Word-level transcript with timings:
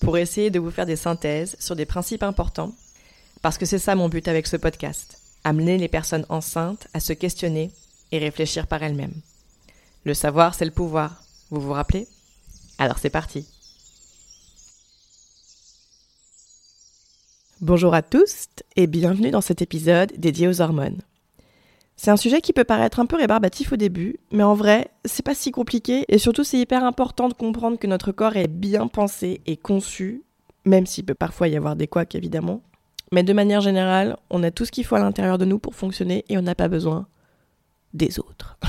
pour 0.00 0.18
essayer 0.18 0.50
de 0.50 0.58
vous 0.58 0.70
faire 0.70 0.86
des 0.86 0.96
synthèses 0.96 1.56
sur 1.58 1.76
des 1.76 1.86
principes 1.86 2.22
importants, 2.22 2.74
parce 3.42 3.58
que 3.58 3.66
c'est 3.66 3.78
ça 3.78 3.94
mon 3.94 4.08
but 4.08 4.28
avec 4.28 4.46
ce 4.46 4.56
podcast, 4.56 5.18
amener 5.44 5.78
les 5.78 5.88
personnes 5.88 6.26
enceintes 6.28 6.88
à 6.94 7.00
se 7.00 7.12
questionner 7.12 7.70
et 8.12 8.18
réfléchir 8.18 8.66
par 8.66 8.82
elles-mêmes. 8.82 9.20
Le 10.04 10.14
savoir, 10.14 10.54
c'est 10.54 10.64
le 10.64 10.70
pouvoir, 10.70 11.22
vous 11.50 11.60
vous 11.60 11.72
rappelez? 11.72 12.06
Alors 12.78 12.98
c'est 12.98 13.10
parti. 13.10 13.46
Bonjour 17.60 17.94
à 17.94 18.02
tous 18.02 18.48
et 18.76 18.86
bienvenue 18.86 19.30
dans 19.30 19.40
cet 19.40 19.62
épisode 19.62 20.12
dédié 20.18 20.46
aux 20.46 20.60
hormones. 20.60 21.00
C'est 21.96 22.10
un 22.10 22.16
sujet 22.18 22.42
qui 22.42 22.52
peut 22.52 22.64
paraître 22.64 23.00
un 23.00 23.06
peu 23.06 23.16
rébarbatif 23.16 23.72
au 23.72 23.76
début, 23.76 24.16
mais 24.30 24.42
en 24.42 24.54
vrai, 24.54 24.90
c'est 25.06 25.24
pas 25.24 25.34
si 25.34 25.50
compliqué 25.50 26.04
et 26.08 26.18
surtout 26.18 26.44
c'est 26.44 26.58
hyper 26.58 26.84
important 26.84 27.28
de 27.28 27.34
comprendre 27.34 27.78
que 27.78 27.86
notre 27.86 28.12
corps 28.12 28.36
est 28.36 28.48
bien 28.48 28.86
pensé 28.86 29.40
et 29.46 29.56
conçu, 29.56 30.22
même 30.66 30.84
s'il 30.84 31.06
peut 31.06 31.14
parfois 31.14 31.48
y 31.48 31.56
avoir 31.56 31.74
des 31.74 31.86
couacs 31.86 32.14
évidemment. 32.14 32.60
Mais 33.12 33.22
de 33.22 33.32
manière 33.32 33.62
générale, 33.62 34.18
on 34.28 34.42
a 34.42 34.50
tout 34.50 34.66
ce 34.66 34.72
qu'il 34.72 34.84
faut 34.84 34.96
à 34.96 35.00
l'intérieur 35.00 35.38
de 35.38 35.46
nous 35.46 35.58
pour 35.58 35.74
fonctionner 35.74 36.24
et 36.28 36.36
on 36.36 36.42
n'a 36.42 36.54
pas 36.54 36.68
besoin 36.68 37.06
des 37.94 38.18
autres. 38.18 38.58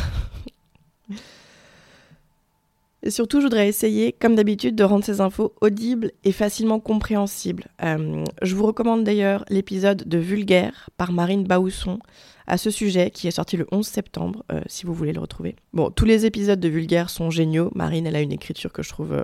Et 3.04 3.12
surtout, 3.12 3.40
je 3.40 3.46
voudrais 3.46 3.70
essayer, 3.70 4.12
comme 4.12 4.36
d'habitude, 4.36 4.76
de 4.76 4.84
rendre 4.84 5.06
ces 5.06 5.22
infos 5.22 5.54
audibles 5.62 6.12
et 6.24 6.32
facilement 6.34 6.80
compréhensibles. 6.80 7.66
Euh, 7.84 8.26
je 8.42 8.56
vous 8.56 8.66
recommande 8.66 9.04
d'ailleurs 9.04 9.46
l'épisode 9.50 10.04
de 10.06 10.18
Vulgaire 10.18 10.90
par 10.98 11.14
Marine 11.14 11.46
Baousson 11.46 12.00
à 12.48 12.58
ce 12.58 12.70
sujet 12.70 13.12
qui 13.12 13.28
est 13.28 13.32
sorti 13.32 13.58
le 13.58 13.68
11 13.72 13.86
septembre, 13.86 14.44
euh, 14.52 14.62
si 14.68 14.86
vous 14.86 14.94
voulez 14.94 15.14
le 15.14 15.20
retrouver. 15.20 15.56
Bon, 15.74 15.92
tous 15.92 16.06
les 16.06 16.26
épisodes 16.26 16.60
de 16.60 16.70
Vulgaire 16.70 17.10
sont 17.10 17.30
géniaux. 17.30 17.72
Marine, 17.76 18.08
elle 18.08 18.16
a 18.16 18.22
une 18.22 18.32
écriture 18.32 18.72
que 18.72 18.82
je 18.82 18.90
trouve 18.90 19.14
euh, 19.14 19.24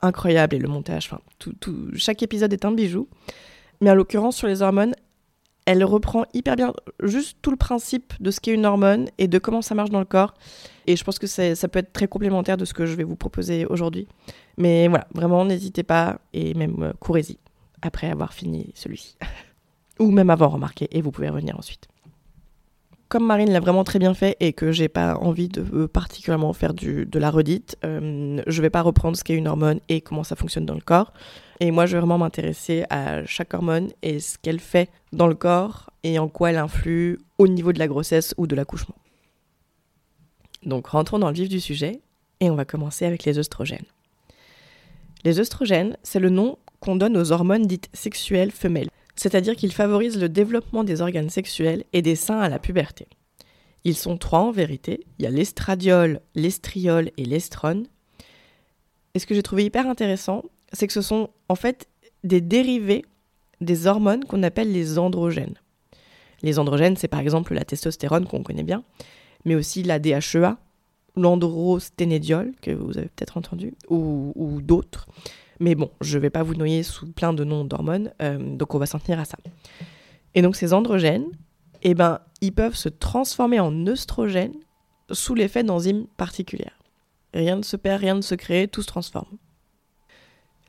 incroyable 0.00 0.56
et 0.56 0.58
le 0.58 0.68
montage, 0.68 1.06
enfin, 1.06 1.20
tout, 1.38 1.52
tout, 1.60 1.90
chaque 1.94 2.22
épisode 2.22 2.52
est 2.52 2.64
un 2.64 2.72
bijou. 2.72 3.08
Mais 3.80 3.90
en 3.90 3.94
l'occurrence, 3.94 4.36
sur 4.36 4.48
les 4.48 4.62
hormones, 4.62 4.94
elle 5.64 5.84
reprend 5.84 6.24
hyper 6.34 6.56
bien 6.56 6.72
juste 7.02 7.38
tout 7.42 7.50
le 7.50 7.56
principe 7.56 8.14
de 8.20 8.30
ce 8.30 8.40
qu'est 8.40 8.52
une 8.52 8.66
hormone 8.66 9.08
et 9.18 9.28
de 9.28 9.38
comment 9.38 9.62
ça 9.62 9.74
marche 9.74 9.90
dans 9.90 10.00
le 10.00 10.04
corps. 10.04 10.34
Et 10.86 10.96
je 10.96 11.04
pense 11.04 11.18
que 11.18 11.26
ça 11.26 11.68
peut 11.68 11.78
être 11.78 11.92
très 11.92 12.08
complémentaire 12.08 12.56
de 12.56 12.64
ce 12.64 12.74
que 12.74 12.86
je 12.86 12.94
vais 12.94 13.04
vous 13.04 13.16
proposer 13.16 13.66
aujourd'hui. 13.66 14.08
Mais 14.56 14.88
voilà, 14.88 15.06
vraiment, 15.14 15.44
n'hésitez 15.44 15.82
pas 15.82 16.20
et 16.32 16.54
même 16.54 16.82
euh, 16.82 16.92
courez-y 16.98 17.38
après 17.80 18.10
avoir 18.10 18.32
fini 18.32 18.72
celui-ci. 18.74 19.16
Ou 19.98 20.10
même 20.10 20.30
avant 20.30 20.48
remarqué, 20.48 20.88
et 20.90 21.00
vous 21.00 21.12
pouvez 21.12 21.28
revenir 21.28 21.56
ensuite. 21.58 21.86
Comme 23.12 23.26
Marine 23.26 23.52
l'a 23.52 23.60
vraiment 23.60 23.84
très 23.84 23.98
bien 23.98 24.14
fait 24.14 24.38
et 24.40 24.54
que 24.54 24.72
j'ai 24.72 24.88
pas 24.88 25.16
envie 25.16 25.48
de 25.48 25.62
euh, 25.74 25.86
particulièrement 25.86 26.54
faire 26.54 26.72
de 26.72 27.18
la 27.18 27.30
redite, 27.30 27.76
euh, 27.84 28.42
je 28.46 28.62
vais 28.62 28.70
pas 28.70 28.80
reprendre 28.80 29.18
ce 29.18 29.22
qu'est 29.22 29.34
une 29.34 29.48
hormone 29.48 29.80
et 29.90 30.00
comment 30.00 30.24
ça 30.24 30.34
fonctionne 30.34 30.64
dans 30.64 30.72
le 30.72 30.80
corps. 30.80 31.12
Et 31.60 31.72
moi, 31.72 31.84
je 31.84 31.92
vais 31.92 31.98
vraiment 31.98 32.16
m'intéresser 32.16 32.84
à 32.88 33.22
chaque 33.26 33.52
hormone 33.52 33.90
et 34.00 34.18
ce 34.18 34.38
qu'elle 34.38 34.60
fait 34.60 34.88
dans 35.12 35.26
le 35.26 35.34
corps 35.34 35.90
et 36.04 36.18
en 36.18 36.28
quoi 36.28 36.52
elle 36.52 36.56
influe 36.56 37.18
au 37.36 37.48
niveau 37.48 37.74
de 37.74 37.78
la 37.78 37.86
grossesse 37.86 38.34
ou 38.38 38.46
de 38.46 38.56
l'accouchement. 38.56 38.96
Donc 40.64 40.86
rentrons 40.86 41.18
dans 41.18 41.28
le 41.28 41.34
vif 41.34 41.50
du 41.50 41.60
sujet 41.60 42.00
et 42.40 42.48
on 42.48 42.54
va 42.54 42.64
commencer 42.64 43.04
avec 43.04 43.24
les 43.24 43.38
œstrogènes. 43.38 43.84
Les 45.24 45.38
œstrogènes, 45.38 45.98
c'est 46.02 46.18
le 46.18 46.30
nom 46.30 46.56
qu'on 46.80 46.96
donne 46.96 47.18
aux 47.18 47.30
hormones 47.30 47.66
dites 47.66 47.90
sexuelles 47.92 48.52
femelles, 48.52 48.88
c'est-à-dire 49.22 49.54
qu'ils 49.54 49.72
favorisent 49.72 50.20
le 50.20 50.28
développement 50.28 50.82
des 50.82 51.00
organes 51.00 51.30
sexuels 51.30 51.84
et 51.92 52.02
des 52.02 52.16
seins 52.16 52.40
à 52.40 52.48
la 52.48 52.58
puberté. 52.58 53.06
Ils 53.84 53.94
sont 53.94 54.16
trois 54.16 54.40
en 54.40 54.50
vérité, 54.50 55.06
il 55.18 55.22
y 55.22 55.26
a 55.28 55.30
l'estradiol, 55.30 56.20
l'estriol 56.34 57.12
et 57.16 57.24
l'estrone. 57.24 57.86
Et 59.14 59.20
ce 59.20 59.26
que 59.26 59.36
j'ai 59.36 59.44
trouvé 59.44 59.64
hyper 59.64 59.86
intéressant, 59.86 60.42
c'est 60.72 60.88
que 60.88 60.92
ce 60.92 61.02
sont 61.02 61.30
en 61.48 61.54
fait 61.54 61.88
des 62.24 62.40
dérivés 62.40 63.04
des 63.60 63.86
hormones 63.86 64.24
qu'on 64.24 64.42
appelle 64.42 64.72
les 64.72 64.98
androgènes. 64.98 65.54
Les 66.42 66.58
androgènes, 66.58 66.96
c'est 66.96 67.06
par 67.06 67.20
exemple 67.20 67.54
la 67.54 67.64
testostérone 67.64 68.26
qu'on 68.26 68.42
connaît 68.42 68.64
bien, 68.64 68.82
mais 69.44 69.54
aussi 69.54 69.84
la 69.84 70.00
DHEA, 70.00 70.58
l'androsténédiol, 71.14 72.54
que 72.60 72.72
vous 72.72 72.98
avez 72.98 73.06
peut-être 73.06 73.36
entendu, 73.36 73.74
ou, 73.88 74.58
d'autres. 74.62 75.06
Mais 75.62 75.76
bon, 75.76 75.92
je 76.00 76.18
ne 76.18 76.22
vais 76.22 76.30
pas 76.30 76.42
vous 76.42 76.56
noyer 76.56 76.82
sous 76.82 77.06
plein 77.12 77.32
de 77.32 77.44
noms 77.44 77.64
d'hormones, 77.64 78.12
euh, 78.20 78.36
donc 78.36 78.74
on 78.74 78.78
va 78.78 78.86
s'en 78.86 78.98
tenir 78.98 79.20
à 79.20 79.24
ça. 79.24 79.38
Et 80.34 80.42
donc 80.42 80.56
ces 80.56 80.72
androgènes, 80.72 81.26
eh 81.82 81.94
ben, 81.94 82.18
ils 82.40 82.52
peuvent 82.52 82.74
se 82.74 82.88
transformer 82.88 83.60
en 83.60 83.86
œstrogènes 83.86 84.56
sous 85.12 85.36
l'effet 85.36 85.62
d'enzymes 85.62 86.08
particulières. 86.16 86.76
Rien 87.32 87.54
ne 87.54 87.62
se 87.62 87.76
perd, 87.76 88.00
rien 88.00 88.16
ne 88.16 88.22
se 88.22 88.34
crée, 88.34 88.66
tout 88.66 88.82
se 88.82 88.88
transforme. 88.88 89.38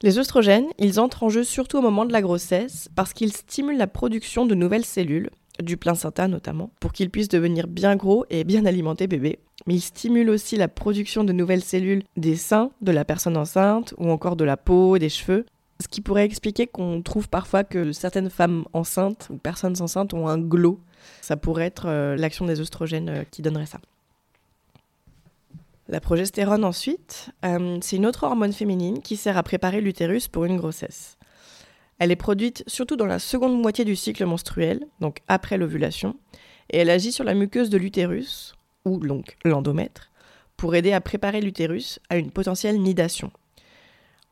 Les 0.04 0.20
œstrogènes, 0.20 0.68
ils 0.78 1.00
entrent 1.00 1.24
en 1.24 1.30
jeu 1.30 1.44
surtout 1.44 1.80
au 1.80 1.82
moment 1.82 2.06
de 2.06 2.14
la 2.14 2.22
grossesse 2.22 2.88
parce 2.94 3.14
qu'ils 3.14 3.34
stimulent 3.34 3.80
la 3.80 3.88
production 3.88 4.46
de 4.46 4.54
nouvelles 4.54 4.86
cellules, 4.86 5.32
du 5.60 5.76
placenta 5.76 6.28
notamment, 6.28 6.70
pour 6.80 6.94
qu'ils 6.94 7.10
puissent 7.10 7.30
devenir 7.30 7.68
bien 7.68 7.96
gros 7.96 8.28
et 8.30 8.44
bien 8.44 8.68
alimenter 8.68 9.08
bébé. 9.08 9.40
Mais 9.68 9.76
ils 9.76 9.82
stimulent 9.82 10.30
aussi 10.30 10.58
la 10.58 10.68
production 10.68 11.24
de 11.24 11.34
nouvelles 11.34 11.64
cellules 11.64 12.04
des 12.18 12.36
seins 12.36 12.72
de 12.82 12.92
la 12.92 13.06
personne 13.06 13.38
enceinte 13.38 13.94
ou 13.98 14.10
encore 14.10 14.36
de 14.36 14.44
la 14.44 14.58
peau, 14.58 14.98
des 14.98 15.10
cheveux. 15.10 15.46
Ce 15.82 15.88
qui 15.88 16.02
pourrait 16.02 16.26
expliquer 16.26 16.68
qu'on 16.68 17.02
trouve 17.02 17.30
parfois 17.30 17.64
que 17.64 17.92
certaines 17.92 18.30
femmes 18.30 18.66
enceintes 18.74 19.28
ou 19.30 19.38
personnes 19.38 19.82
enceintes 19.82 20.14
ont 20.14 20.28
un 20.28 20.38
glow. 20.38 20.80
Ça 21.22 21.38
pourrait 21.38 21.66
être 21.66 21.88
euh, 21.88 22.16
l'action 22.16 22.46
des 22.46 22.62
oestrogènes 22.62 23.10
euh, 23.10 23.24
qui 23.30 23.42
donnerait 23.42 23.66
ça. 23.66 23.80
La 25.90 26.00
progestérone 26.00 26.64
ensuite, 26.64 27.32
euh, 27.44 27.78
c'est 27.82 27.98
une 27.98 28.06
autre 28.06 28.24
hormone 28.24 28.54
féminine 28.54 29.02
qui 29.02 29.18
sert 29.18 29.38
à 29.38 29.44
préparer 29.44 29.82
l'utérus 29.82 30.30
pour 30.30 30.46
une 30.46 30.56
grossesse. 30.56 31.18
Elle 32.00 32.12
est 32.12 32.16
produite 32.16 32.64
surtout 32.68 32.96
dans 32.96 33.06
la 33.06 33.20
seconde 33.20 33.62
moitié 33.62 33.84
du 33.84 33.96
cycle 33.96 34.26
menstruel, 34.26 34.88
donc 35.02 35.20
après 35.28 35.58
l'ovulation, 35.58 36.16
et 36.70 36.78
elle 36.78 36.90
agit 36.90 37.12
sur 37.12 37.26
la 37.26 37.34
muqueuse 37.34 37.70
de 37.70 37.78
l'utérus, 37.78 38.56
ou 38.86 39.00
donc 39.00 39.38
l'endomètre, 39.44 40.12
pour 40.58 40.76
aider 40.76 40.94
à 40.94 41.02
préparer 41.02 41.42
l'utérus 41.42 42.00
à 42.10 42.18
une 42.18 42.32
potentielle 42.32 42.80
nidation. 42.80 43.32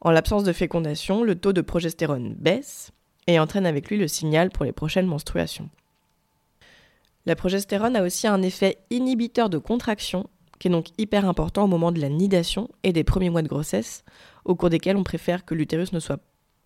En 0.02 0.12
l'absence 0.12 0.44
de 0.44 0.54
fécondation, 0.54 1.24
le 1.24 1.36
taux 1.36 1.54
de 1.54 1.62
progestérone 1.62 2.36
baisse 2.38 2.92
et 3.28 3.40
entraîne 3.40 3.66
avec 3.66 3.90
lui 3.90 3.98
le 3.98 4.08
signal 4.08 4.50
pour 4.50 4.66
les 4.66 4.72
prochaines 4.72 5.06
menstruations. 5.06 5.70
La 7.26 7.36
progestérone 7.36 7.96
a 7.96 8.04
aussi 8.04 8.28
un 8.28 8.42
effet 8.42 8.80
inhibiteur 8.90 9.50
de 9.50 9.60
contraction, 9.60 10.28
qui 10.58 10.68
est 10.68 10.72
donc 10.72 10.88
hyper 10.98 11.26
important 11.26 11.66
au 11.66 11.68
moment 11.68 11.92
de 11.92 12.02
la 12.02 12.10
nidation 12.10 12.70
et 12.84 12.94
des 12.94 13.04
premiers 13.04 13.30
mois 13.30 13.44
de 13.44 13.48
grossesse, 13.48 14.04
au 14.44 14.56
cours 14.56 14.70
desquels 14.70 14.98
on 14.98 15.04
préfère 15.04 15.46
que 15.46 15.54
l'utérus 15.54 15.94
ne 15.94 16.00
soit 16.00 16.20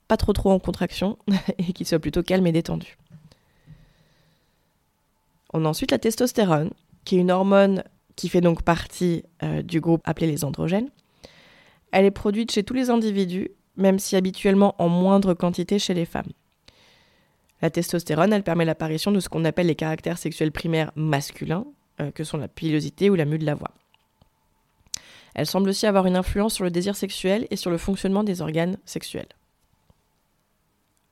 pas 0.07 0.17
trop 0.17 0.33
trop 0.33 0.51
en 0.51 0.59
contraction 0.59 1.17
et 1.57 1.73
qu'il 1.73 1.85
soit 1.85 1.99
plutôt 1.99 2.23
calme 2.23 2.47
et 2.47 2.51
détendu. 2.53 2.97
On 5.53 5.65
a 5.65 5.69
ensuite 5.69 5.91
la 5.91 5.99
testostérone, 5.99 6.71
qui 7.05 7.17
est 7.17 7.21
une 7.21 7.31
hormone 7.31 7.83
qui 8.15 8.29
fait 8.29 8.41
donc 8.41 8.63
partie 8.63 9.23
euh, 9.43 9.61
du 9.61 9.79
groupe 9.79 10.01
appelé 10.03 10.27
les 10.27 10.43
androgènes. 10.43 10.89
Elle 11.91 12.05
est 12.05 12.11
produite 12.11 12.51
chez 12.51 12.63
tous 12.63 12.73
les 12.73 12.89
individus, 12.89 13.49
même 13.77 13.99
si 13.99 14.15
habituellement 14.15 14.75
en 14.79 14.89
moindre 14.89 15.33
quantité 15.33 15.79
chez 15.79 15.93
les 15.93 16.05
femmes. 16.05 16.31
La 17.61 17.69
testostérone, 17.69 18.33
elle 18.33 18.43
permet 18.43 18.65
l'apparition 18.65 19.11
de 19.11 19.19
ce 19.19 19.29
qu'on 19.29 19.45
appelle 19.45 19.67
les 19.67 19.75
caractères 19.75 20.17
sexuels 20.17 20.51
primaires 20.51 20.91
masculins, 20.95 21.65
euh, 22.01 22.11
que 22.11 22.23
sont 22.23 22.37
la 22.37 22.47
pilosité 22.47 23.09
ou 23.09 23.15
la 23.15 23.25
mue 23.25 23.39
de 23.39 23.45
la 23.45 23.55
voix. 23.55 23.71
Elle 25.33 25.45
semble 25.45 25.69
aussi 25.69 25.85
avoir 25.85 26.05
une 26.05 26.15
influence 26.15 26.53
sur 26.53 26.63
le 26.63 26.71
désir 26.71 26.95
sexuel 26.95 27.47
et 27.51 27.55
sur 27.55 27.69
le 27.69 27.77
fonctionnement 27.77 28.23
des 28.23 28.41
organes 28.41 28.77
sexuels. 28.85 29.27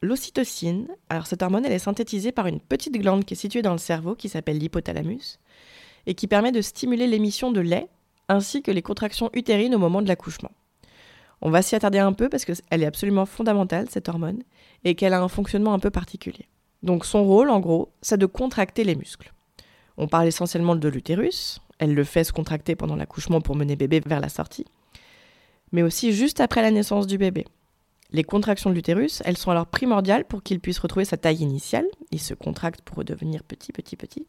L'ocytocine, 0.01 0.87
alors 1.09 1.27
cette 1.27 1.41
hormone, 1.41 1.65
elle 1.65 1.71
est 1.71 1.79
synthétisée 1.79 2.33
par 2.33 2.47
une 2.47 2.59
petite 2.59 2.97
glande 2.97 3.23
qui 3.25 3.35
est 3.35 3.37
située 3.37 3.61
dans 3.61 3.71
le 3.71 3.77
cerveau 3.77 4.15
qui 4.15 4.27
s'appelle 4.27 4.57
l'hypothalamus 4.57 5.39
et 6.05 6.15
qui 6.15 6.27
permet 6.27 6.51
de 6.51 6.61
stimuler 6.61 7.07
l'émission 7.07 7.51
de 7.51 7.61
lait 7.61 7.87
ainsi 8.29 8.61
que 8.61 8.71
les 8.71 8.81
contractions 8.81 9.29
utérines 9.33 9.75
au 9.75 9.79
moment 9.79 10.01
de 10.01 10.07
l'accouchement. 10.07 10.51
On 11.41 11.49
va 11.49 11.61
s'y 11.61 11.75
attarder 11.75 11.99
un 11.99 12.13
peu 12.13 12.29
parce 12.29 12.45
qu'elle 12.45 12.83
est 12.83 12.85
absolument 12.85 13.25
fondamentale, 13.25 13.87
cette 13.89 14.07
hormone, 14.07 14.43
et 14.85 14.95
qu'elle 14.95 15.13
a 15.13 15.21
un 15.21 15.27
fonctionnement 15.27 15.73
un 15.73 15.79
peu 15.79 15.89
particulier. 15.89 16.47
Donc 16.83 17.05
son 17.05 17.25
rôle, 17.25 17.49
en 17.49 17.59
gros, 17.59 17.91
c'est 18.01 18.17
de 18.17 18.25
contracter 18.25 18.83
les 18.83 18.95
muscles. 18.95 19.33
On 19.97 20.07
parle 20.07 20.27
essentiellement 20.27 20.75
de 20.75 20.87
l'utérus, 20.87 21.59
elle 21.79 21.93
le 21.93 22.03
fait 22.03 22.23
se 22.23 22.31
contracter 22.31 22.75
pendant 22.75 22.95
l'accouchement 22.95 23.41
pour 23.41 23.55
mener 23.55 23.75
bébé 23.75 24.01
vers 24.05 24.19
la 24.19 24.29
sortie, 24.29 24.65
mais 25.71 25.83
aussi 25.83 26.13
juste 26.13 26.39
après 26.39 26.61
la 26.61 26.71
naissance 26.71 27.07
du 27.07 27.17
bébé. 27.17 27.45
Les 28.11 28.23
contractions 28.23 28.69
de 28.69 28.75
l'utérus, 28.75 29.21
elles 29.25 29.37
sont 29.37 29.51
alors 29.51 29.65
primordiales 29.65 30.25
pour 30.25 30.43
qu'il 30.43 30.59
puisse 30.59 30.79
retrouver 30.79 31.03
sa 31.03 31.17
taille 31.17 31.41
initiale, 31.41 31.87
il 32.11 32.19
se 32.19 32.33
contracte 32.33 32.81
pour 32.81 32.97
redevenir 32.97 33.43
petit, 33.43 33.71
petit, 33.71 33.95
petit, 33.95 34.25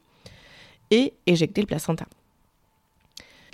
et 0.90 1.14
éjecter 1.26 1.60
le 1.60 1.66
placenta. 1.66 2.06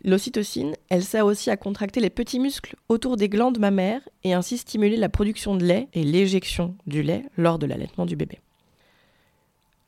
L'ocytocine, 0.04 0.76
elle 0.88 1.04
sert 1.04 1.26
aussi 1.26 1.50
à 1.50 1.56
contracter 1.58 2.00
les 2.00 2.08
petits 2.08 2.40
muscles 2.40 2.76
autour 2.88 3.16
des 3.16 3.28
glandes 3.28 3.58
mammaires 3.58 4.00
et 4.24 4.32
ainsi 4.32 4.56
stimuler 4.56 4.96
la 4.96 5.10
production 5.10 5.56
de 5.56 5.64
lait 5.64 5.88
et 5.92 6.04
l'éjection 6.04 6.74
du 6.86 7.02
lait 7.02 7.26
lors 7.36 7.58
de 7.58 7.66
l'allaitement 7.66 8.06
du 8.06 8.16
bébé. 8.16 8.40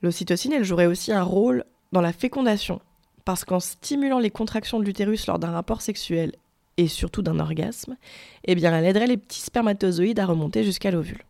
L'ocytocine, 0.03 0.53
elle 0.53 0.65
jouerait 0.65 0.87
aussi 0.87 1.13
un 1.13 1.23
rôle 1.23 1.65
dans 1.93 2.01
la 2.01 2.13
fécondation, 2.13 2.81
parce 3.25 3.45
qu'en 3.45 3.61
stimulant 3.61 4.19
les 4.19 4.31
contractions 4.31 4.81
de 4.81 4.85
l'utérus 4.85 5.27
lors 5.27 5.39
d'un 5.39 5.53
rapport 5.53 5.81
sexuel 5.81 6.33
et 6.77 6.89
surtout 6.89 7.23
d'un 7.23 7.39
orgasme, 7.39 7.97
eh 8.45 8.55
bien 8.55 8.77
elle 8.77 8.85
aiderait 8.85 9.07
les 9.07 9.17
petits 9.17 9.41
spermatozoïdes 9.41 10.21
à 10.21 10.27
remonter 10.27 10.65
jusqu'à 10.65 10.91
l'ovule. 10.91 11.25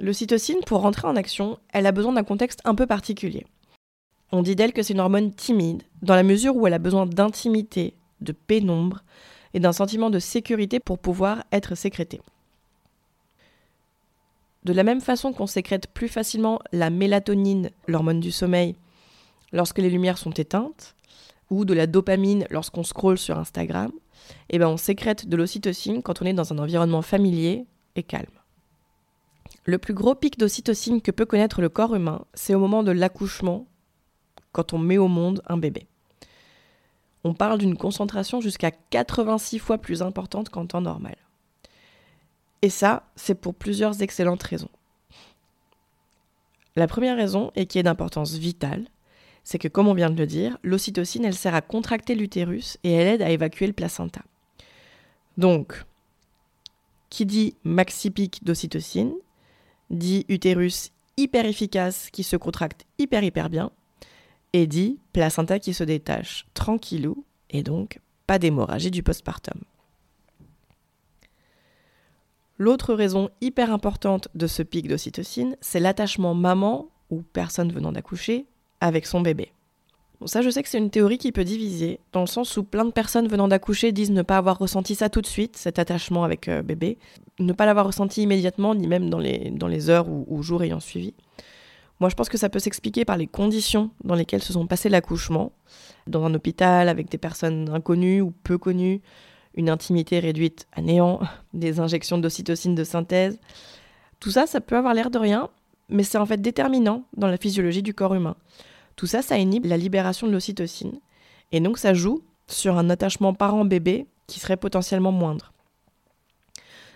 L'ocytocine, 0.00 0.60
pour 0.66 0.80
rentrer 0.80 1.06
en 1.06 1.16
action, 1.16 1.58
elle 1.72 1.86
a 1.86 1.92
besoin 1.92 2.12
d'un 2.12 2.24
contexte 2.24 2.60
un 2.64 2.74
peu 2.74 2.86
particulier. 2.86 3.46
On 4.36 4.42
dit 4.42 4.56
d'elle 4.56 4.72
que 4.72 4.82
c'est 4.82 4.94
une 4.94 5.00
hormone 5.00 5.32
timide, 5.32 5.84
dans 6.02 6.16
la 6.16 6.24
mesure 6.24 6.56
où 6.56 6.66
elle 6.66 6.74
a 6.74 6.80
besoin 6.80 7.06
d'intimité, 7.06 7.94
de 8.20 8.32
pénombre 8.32 9.04
et 9.54 9.60
d'un 9.60 9.72
sentiment 9.72 10.10
de 10.10 10.18
sécurité 10.18 10.80
pour 10.80 10.98
pouvoir 10.98 11.44
être 11.52 11.76
sécrétée. 11.76 12.20
De 14.64 14.72
la 14.72 14.82
même 14.82 15.00
façon 15.00 15.32
qu'on 15.32 15.46
sécrète 15.46 15.86
plus 15.86 16.08
facilement 16.08 16.58
la 16.72 16.90
mélatonine, 16.90 17.70
l'hormone 17.86 18.18
du 18.18 18.32
sommeil, 18.32 18.74
lorsque 19.52 19.78
les 19.78 19.88
lumières 19.88 20.18
sont 20.18 20.32
éteintes, 20.32 20.96
ou 21.48 21.64
de 21.64 21.72
la 21.72 21.86
dopamine 21.86 22.48
lorsqu'on 22.50 22.82
scrolle 22.82 23.18
sur 23.18 23.38
Instagram, 23.38 23.92
eh 24.50 24.58
ben 24.58 24.66
on 24.66 24.76
sécrète 24.76 25.28
de 25.28 25.36
l'ocytocine 25.36 26.02
quand 26.02 26.22
on 26.22 26.26
est 26.26 26.32
dans 26.32 26.52
un 26.52 26.58
environnement 26.58 27.02
familier 27.02 27.66
et 27.94 28.02
calme. 28.02 28.26
Le 29.64 29.78
plus 29.78 29.94
gros 29.94 30.16
pic 30.16 30.40
d'ocytocine 30.40 31.02
que 31.02 31.12
peut 31.12 31.24
connaître 31.24 31.60
le 31.60 31.68
corps 31.68 31.94
humain, 31.94 32.24
c'est 32.34 32.56
au 32.56 32.58
moment 32.58 32.82
de 32.82 32.90
l'accouchement, 32.90 33.68
quand 34.54 34.72
on 34.72 34.78
met 34.78 34.96
au 34.96 35.08
monde 35.08 35.42
un 35.46 35.58
bébé. 35.58 35.86
On 37.24 37.34
parle 37.34 37.58
d'une 37.58 37.76
concentration 37.76 38.40
jusqu'à 38.40 38.70
86 38.70 39.58
fois 39.58 39.78
plus 39.78 40.00
importante 40.00 40.48
qu'en 40.48 40.66
temps 40.66 40.80
normal. 40.80 41.16
Et 42.62 42.70
ça, 42.70 43.02
c'est 43.16 43.34
pour 43.34 43.54
plusieurs 43.54 44.00
excellentes 44.00 44.42
raisons. 44.42 44.70
La 46.76 46.86
première 46.86 47.16
raison, 47.16 47.50
et 47.56 47.66
qui 47.66 47.78
est 47.78 47.82
d'importance 47.82 48.32
vitale, 48.34 48.86
c'est 49.42 49.58
que, 49.58 49.68
comme 49.68 49.88
on 49.88 49.94
vient 49.94 50.10
de 50.10 50.18
le 50.18 50.26
dire, 50.26 50.58
l'ocytocine, 50.62 51.24
elle 51.24 51.34
sert 51.34 51.54
à 51.54 51.60
contracter 51.60 52.14
l'utérus 52.14 52.78
et 52.82 52.92
elle 52.92 53.08
aide 53.08 53.22
à 53.22 53.30
évacuer 53.30 53.66
le 53.66 53.72
placenta. 53.72 54.22
Donc, 55.36 55.84
qui 57.10 57.26
dit 57.26 57.54
maxi 57.64 58.10
pic 58.10 58.42
d'ocytocine, 58.44 59.14
dit 59.90 60.24
utérus 60.28 60.90
hyper 61.16 61.46
efficace 61.46 62.10
qui 62.10 62.22
se 62.22 62.36
contracte 62.36 62.86
hyper 62.98 63.22
hyper 63.22 63.50
bien, 63.50 63.70
et 64.54 64.66
dit 64.68 65.00
placenta 65.12 65.58
qui 65.58 65.74
se 65.74 65.84
détache 65.84 66.46
tranquillou, 66.54 67.26
et 67.50 67.62
donc 67.62 68.00
pas 68.26 68.38
d'hémorragie 68.38 68.92
du 68.92 69.02
postpartum. 69.02 69.60
L'autre 72.56 72.94
raison 72.94 73.30
hyper 73.40 73.72
importante 73.72 74.28
de 74.36 74.46
ce 74.46 74.62
pic 74.62 74.86
d'ocytocine, 74.86 75.56
c'est 75.60 75.80
l'attachement 75.80 76.34
maman 76.34 76.86
ou 77.10 77.22
personne 77.22 77.72
venant 77.72 77.90
d'accoucher 77.90 78.46
avec 78.80 79.06
son 79.06 79.20
bébé. 79.20 79.50
Bon, 80.20 80.28
ça, 80.28 80.40
je 80.40 80.50
sais 80.50 80.62
que 80.62 80.68
c'est 80.68 80.78
une 80.78 80.90
théorie 80.90 81.18
qui 81.18 81.32
peut 81.32 81.42
diviser, 81.42 81.98
dans 82.12 82.20
le 82.20 82.28
sens 82.28 82.56
où 82.56 82.62
plein 82.62 82.84
de 82.84 82.92
personnes 82.92 83.26
venant 83.26 83.48
d'accoucher 83.48 83.90
disent 83.90 84.12
ne 84.12 84.22
pas 84.22 84.38
avoir 84.38 84.56
ressenti 84.56 84.94
ça 84.94 85.08
tout 85.08 85.20
de 85.20 85.26
suite, 85.26 85.56
cet 85.56 85.80
attachement 85.80 86.22
avec 86.22 86.46
euh, 86.46 86.62
bébé, 86.62 86.98
ne 87.40 87.52
pas 87.52 87.66
l'avoir 87.66 87.86
ressenti 87.86 88.22
immédiatement, 88.22 88.76
ni 88.76 88.86
même 88.86 89.10
dans 89.10 89.18
les, 89.18 89.50
dans 89.50 89.66
les 89.66 89.90
heures 89.90 90.06
ou, 90.08 90.42
jours 90.44 90.62
ayant 90.62 90.78
suivi. 90.78 91.12
Moi, 92.00 92.10
je 92.10 92.14
pense 92.14 92.28
que 92.28 92.38
ça 92.38 92.48
peut 92.48 92.58
s'expliquer 92.58 93.04
par 93.04 93.16
les 93.16 93.26
conditions 93.26 93.90
dans 94.02 94.14
lesquelles 94.14 94.42
se 94.42 94.52
sont 94.52 94.66
passés 94.66 94.88
l'accouchement, 94.88 95.52
dans 96.06 96.24
un 96.24 96.34
hôpital 96.34 96.88
avec 96.88 97.08
des 97.08 97.18
personnes 97.18 97.68
inconnues 97.70 98.20
ou 98.20 98.32
peu 98.42 98.58
connues, 98.58 99.00
une 99.54 99.70
intimité 99.70 100.18
réduite 100.18 100.66
à 100.72 100.82
néant, 100.82 101.20
des 101.54 101.80
injections 101.80 102.18
d'ocytocine 102.18 102.74
de 102.74 102.84
synthèse. 102.84 103.38
Tout 104.20 104.30
ça, 104.30 104.46
ça 104.46 104.60
peut 104.60 104.76
avoir 104.76 104.94
l'air 104.94 105.10
de 105.10 105.18
rien, 105.18 105.48
mais 105.88 106.02
c'est 106.02 106.18
en 106.18 106.26
fait 106.26 106.40
déterminant 106.40 107.04
dans 107.16 107.28
la 107.28 107.36
physiologie 107.36 107.82
du 107.82 107.94
corps 107.94 108.14
humain. 108.14 108.36
Tout 108.96 109.06
ça, 109.06 109.22
ça 109.22 109.38
inhibe 109.38 109.66
la 109.66 109.76
libération 109.76 110.26
de 110.26 110.32
l'ocytocine. 110.32 111.00
Et 111.52 111.60
donc 111.60 111.78
ça 111.78 111.94
joue 111.94 112.22
sur 112.46 112.76
un 112.78 112.90
attachement 112.90 113.34
parent-bébé 113.34 114.06
qui 114.26 114.40
serait 114.40 114.56
potentiellement 114.56 115.12
moindre. 115.12 115.52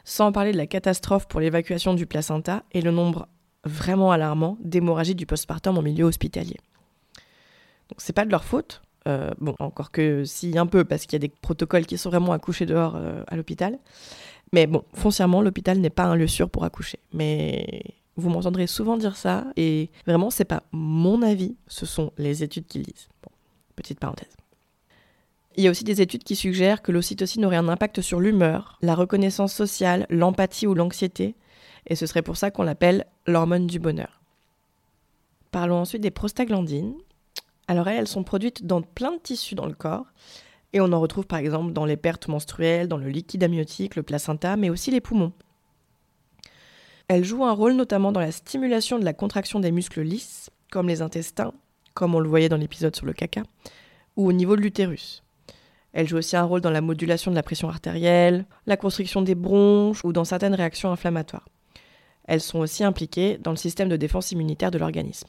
Sans 0.05 0.33
parler 0.33 0.53
de 0.53 0.57
la 0.57 0.67
catastrophe 0.67 1.29
pour 1.29 1.41
l'évacuation 1.41 1.95
du 1.95 2.07
placenta 2.07 2.65
et 2.73 2.81
le 2.81 2.91
nombre 2.91 3.29
vraiment 3.65 4.13
alarmant 4.13 4.57
d'hémorragies 4.61 5.15
du 5.15 5.27
postpartum 5.27 5.79
en 5.79 5.83
milieu 5.83 6.05
hospitalier. 6.05 6.57
Donc 7.89 7.99
c'est 7.99 8.13
pas 8.13 8.25
de 8.25 8.31
leur 8.31 8.45
faute, 8.45 8.83
euh, 9.07 9.31
bon, 9.41 9.55
encore 9.59 9.91
que 9.91 10.25
si 10.25 10.59
un 10.59 10.67
peu, 10.67 10.85
parce 10.85 11.07
qu'il 11.07 11.15
y 11.15 11.17
a 11.17 11.27
des 11.27 11.29
protocoles 11.29 11.87
qui 11.87 11.97
sont 11.97 12.11
vraiment 12.11 12.33
accouchés 12.33 12.67
dehors 12.67 12.97
euh, 12.97 13.23
à 13.27 13.37
l'hôpital. 13.37 13.79
Mais 14.53 14.67
bon, 14.67 14.85
foncièrement, 14.95 15.41
l'hôpital 15.41 15.79
n'est 15.79 15.91
pas 15.91 16.05
un 16.05 16.15
lieu 16.15 16.27
sûr 16.27 16.51
pour 16.51 16.65
accoucher. 16.65 16.99
Mais 17.13 17.83
vous 18.17 18.31
m'entendrez 18.31 18.67
souvent 18.67 18.97
dire 18.97 19.17
ça, 19.17 19.47
et 19.57 19.91
vraiment, 20.07 20.31
c'est 20.31 20.45
pas 20.45 20.65
mon 20.73 21.23
avis, 21.23 21.57
ce 21.69 21.87
sont 21.87 22.13
les 22.19 22.43
études 22.43 22.67
qui 22.67 22.81
disent. 22.81 23.09
Bon, 23.23 23.31
petite 23.77 24.01
parenthèse. 24.01 24.37
Il 25.57 25.65
y 25.65 25.69
a 25.69 25.71
aussi 25.71 25.85
des 25.85 26.01
études 26.01 26.23
qui 26.23 26.37
suggèrent 26.37 26.83
que 26.83 26.93
l'ocytocine 26.93 27.45
aurait 27.45 27.57
un 27.57 27.69
impact 27.69 28.01
sur 28.01 28.21
l'humeur, 28.21 28.79
la 28.83 28.95
reconnaissance 28.95 29.53
sociale, 29.53 30.07
l'empathie 30.11 30.67
ou 30.67 30.75
l'anxiété, 30.75 31.35
et 31.87 31.97
ce 31.97 32.07
serait 32.07 32.23
pour 32.23 32.37
ça 32.37 32.51
qu'on 32.51 32.63
l'appelle 32.63 33.07
l'hormone 33.29 33.67
du 33.67 33.79
bonheur. 33.79 34.21
Parlons 35.51 35.81
ensuite 35.81 36.03
des 36.03 36.11
prostaglandines. 36.11 36.95
Alors 37.69 37.87
elles, 37.89 37.99
elles 37.99 38.09
sont 38.09 38.25
produites 38.25 38.67
dans 38.67 38.81
plein 38.81 39.13
de 39.13 39.19
tissus 39.19 39.55
dans 39.55 39.67
le 39.67 39.75
corps, 39.75 40.07
et 40.73 40.81
on 40.81 40.93
en 40.93 41.01
retrouve 41.01 41.27
par 41.27 41.39
exemple 41.39 41.73
dans 41.73 41.85
les 41.85 41.99
pertes 41.99 42.29
menstruelles, 42.29 42.89
dans 42.89 42.97
le 42.97 43.09
liquide 43.09 43.45
amniotique, 43.45 43.97
le 43.97 44.03
placenta, 44.03 44.57
mais 44.57 44.71
aussi 44.71 44.91
les 44.91 45.03
poumons. 45.03 45.33
Elle 47.09 47.25
joue 47.25 47.45
un 47.45 47.53
rôle 47.53 47.75
notamment 47.75 48.13
dans 48.13 48.21
la 48.21 48.33
stimulation 48.33 48.99
de 48.99 49.05
la 49.05 49.15
contraction 49.15 49.61
des 49.61 49.73
muscles 49.73 50.03
lisses, 50.03 50.51
comme 50.71 50.89
les 50.89 51.03
intestins, 51.03 51.53
comme 51.95 52.15
on 52.15 52.21
le 52.21 52.29
voyait 52.29 52.49
dans 52.49 52.57
l'épisode 52.57 52.97
sur 52.97 53.07
le 53.07 53.13
caca, 53.13 53.43
ou 54.17 54.27
au 54.27 54.33
niveau 54.33 54.57
de 54.57 54.63
l'utérus. 54.63 55.23
Elle 55.93 56.09
joue 56.09 56.19
aussi 56.19 56.37
un 56.37 56.45
rôle 56.45 56.61
dans 56.61 56.71
la 56.71 56.83
modulation 56.83 57.31
de 57.31 57.37
la 57.37 57.43
pression 57.43 57.69
artérielle, 57.69 58.47
la 58.67 58.77
constriction 58.77 59.21
des 59.21 59.35
bronches 59.35 60.05
ou 60.05 60.13
dans 60.13 60.25
certaines 60.25 60.55
réactions 60.55 60.93
inflammatoires. 60.93 61.49
Elles 62.29 62.43
sont 62.43 62.59
aussi 62.59 62.85
impliquées 62.85 63.39
dans 63.39 63.51
le 63.51 63.57
système 63.57 63.89
de 63.89 63.97
défense 63.97 64.31
immunitaire 64.33 64.71
de 64.71 64.79
l'organisme. 64.79 65.29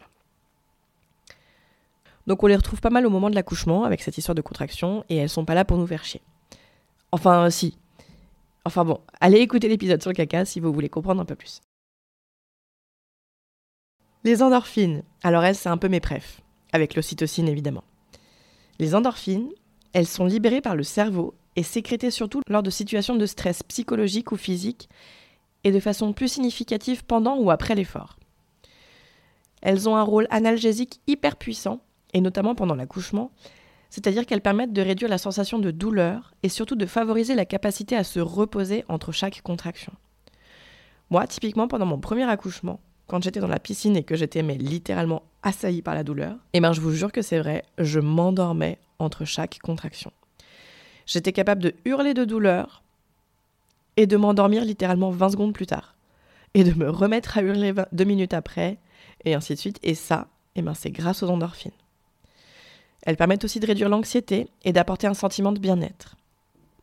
Donc 2.28 2.44
on 2.44 2.48
les 2.48 2.58
retrouve 2.58 2.82
pas 2.82 2.90
mal 2.90 3.08
au 3.08 3.10
moment 3.10 3.30
de 3.30 3.36
l'accouchement 3.36 3.86
avec 3.86 4.02
cette 4.02 4.18
histoire 4.18 4.36
de 4.36 4.42
contraction 4.42 5.06
et 5.10 5.16
elles 5.16 5.30
sont 5.30 5.46
pas 5.46 5.56
là 5.56 5.66
pour 5.66 5.78
nous 5.78 5.88
faire 5.88 6.04
chier. 6.04 6.22
Enfin, 7.12 7.50
si. 7.50 7.78
Enfin 8.66 8.84
bon, 8.84 9.00
allez 9.22 9.40
écouter 9.40 9.70
l'épisode 9.70 10.02
sur 10.02 10.12
le 10.12 10.16
caca 10.16 10.44
si 10.44 10.60
vous 10.60 10.74
voulez 10.74 10.90
comprendre 10.90 11.22
un 11.22 11.26
peu 11.26 11.36
plus. 11.36 11.62
Les 14.26 14.44
endorphines. 14.44 15.02
Alors 15.24 15.46
elles, 15.46 15.56
c'est 15.56 15.70
un 15.70 15.78
peu 15.78 15.88
mes 15.88 16.02
préfs, 16.02 16.42
avec 16.74 16.96
l'ocytocine 16.96 17.48
évidemment. 17.48 17.86
Les 18.78 18.94
endorphines, 18.94 19.50
elles 19.94 20.06
sont 20.06 20.26
libérées 20.26 20.62
par 20.62 20.76
le 20.76 20.84
cerveau 20.84 21.34
et 21.56 21.64
sécrétées 21.64 22.12
surtout 22.12 22.42
lors 22.50 22.62
de 22.62 22.70
situations 22.70 23.16
de 23.16 23.26
stress 23.26 23.64
psychologique 23.64 24.34
ou 24.34 24.36
physique 24.36 24.90
et 25.64 25.72
de 25.72 25.80
façon 25.80 26.14
plus 26.14 26.28
significative 26.28 27.04
pendant 27.06 27.38
ou 27.38 27.52
après 27.52 27.76
l'effort. 27.76 28.18
Elles 29.62 29.90
ont 29.90 29.96
un 29.96 30.04
rôle 30.04 30.28
analgésique 30.30 31.02
hyper 31.08 31.36
puissant, 31.36 31.82
et 32.14 32.22
notamment 32.22 32.56
pendant 32.56 32.76
l'accouchement, 32.76 33.32
c'est-à-dire 33.90 34.26
qu'elles 34.26 34.42
permettent 34.42 34.74
de 34.74 34.82
réduire 34.82 35.10
la 35.10 35.18
sensation 35.18 35.60
de 35.60 35.72
douleur 35.72 36.34
et 36.44 36.50
surtout 36.50 36.76
de 36.76 36.86
favoriser 36.86 37.36
la 37.36 37.46
capacité 37.46 37.96
à 37.96 38.04
se 38.04 38.20
reposer 38.20 38.86
entre 38.88 39.12
chaque 39.12 39.42
contraction. 39.42 39.94
Moi, 41.10 41.26
typiquement, 41.28 41.68
pendant 41.68 41.88
mon 41.88 42.00
premier 42.00 42.24
accouchement, 42.30 42.80
quand 43.08 43.24
j'étais 43.24 43.40
dans 43.40 43.48
la 43.48 43.60
piscine 43.60 43.98
et 43.98 44.04
que 44.04 44.16
j'étais 44.16 44.44
littéralement 44.44 45.24
assaillie 45.42 45.82
par 45.82 45.96
la 45.96 46.04
douleur, 46.04 46.38
eh 46.54 46.60
ben 46.60 46.72
je 46.72 46.82
vous 46.82 46.92
jure 46.92 47.12
que 47.12 47.24
c'est 47.24 47.40
vrai, 47.40 47.64
je 47.80 48.00
m'endormais 48.00 48.78
entre 49.00 49.26
chaque 49.26 49.58
contraction. 49.60 50.12
J'étais 51.08 51.32
capable 51.32 51.64
de 51.64 51.74
hurler 51.86 52.14
de 52.14 52.26
douleur 52.26 52.84
et 54.00 54.08
de 54.08 54.16
m'endormir 54.16 54.64
littéralement 54.64 55.10
20 55.10 55.32
secondes 55.32 55.54
plus 55.54 55.66
tard. 55.66 55.94
Et 56.54 56.64
de 56.64 56.74
me 56.74 56.90
remettre 56.90 57.38
à 57.38 57.42
hurler 57.42 57.74
deux 57.92 58.06
minutes 58.06 58.34
après, 58.34 58.78
et 59.26 59.34
ainsi 59.34 59.56
de 59.56 59.60
suite. 59.60 59.78
Et 59.84 59.94
ça, 59.94 60.28
eh 60.56 60.62
ben 60.62 60.74
c'est 60.74 60.90
grâce 60.90 61.22
aux 61.22 61.30
endorphines. 61.30 61.74
Elles 63.02 63.18
permettent 63.18 63.44
aussi 63.44 63.60
de 63.60 63.68
réduire 63.68 63.90
l'anxiété 63.90 64.48
et 64.64 64.72
d'apporter 64.72 65.06
un 65.06 65.14
sentiment 65.14 65.52
de 65.52 65.60
bien-être. 65.60 66.16